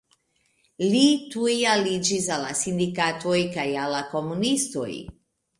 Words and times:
Li 0.93 1.01
tuj 1.35 1.53
aliĝis 1.73 2.25
al 2.37 2.43
la 2.47 2.55
sindikatoj 2.63 3.37
kaj 3.59 3.69
al 3.83 3.97
la 3.97 4.03
komunistoj. 4.15 4.91